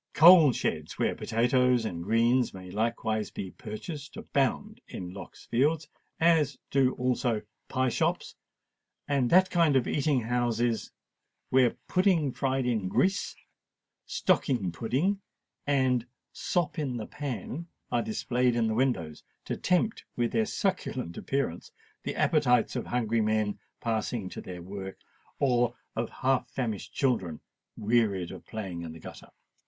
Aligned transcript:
Coal 0.15 0.51
sheds, 0.51 0.97
where 0.97 1.13
potatoes 1.13 1.85
and 1.85 2.03
greens 2.03 2.55
may 2.55 2.71
likewise 2.71 3.29
be 3.29 3.51
purchased, 3.51 4.17
abound 4.17 4.81
in 4.87 5.13
Lock's 5.13 5.45
Fields; 5.45 5.87
as 6.19 6.57
do 6.71 6.93
also 6.93 7.43
pie 7.67 7.89
shops 7.89 8.35
and 9.07 9.29
that 9.29 9.51
kind 9.51 9.75
of 9.75 9.87
eating 9.87 10.21
houses 10.21 10.89
where 11.51 11.75
pudding 11.87 12.31
fried 12.31 12.65
in 12.65 12.87
grease, 12.87 13.35
stocking 14.07 14.71
pudding, 14.71 15.21
and 15.67 16.07
sop 16.33 16.79
in 16.79 16.97
the 16.97 17.05
pan 17.05 17.67
are 17.91 18.01
displayed 18.01 18.55
in 18.55 18.65
the 18.65 18.73
windows, 18.73 19.23
to 19.45 19.55
tempt 19.55 20.03
with 20.15 20.31
their 20.31 20.47
succulent 20.47 21.15
appearance 21.15 21.71
the 22.01 22.15
appetites 22.15 22.75
of 22.75 22.87
hungry 22.87 23.21
men 23.21 23.59
passing 23.79 24.29
to 24.29 24.41
their 24.41 24.63
work, 24.63 24.97
or 25.37 25.75
of 25.95 26.09
half 26.09 26.49
famished 26.49 26.91
children 26.91 27.39
wearied 27.77 28.31
of 28.31 28.43
playing 28.47 28.81
in 28.81 28.93
the 28.93 28.99
gutter. 28.99 29.29